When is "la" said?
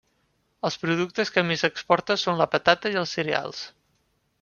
2.43-2.51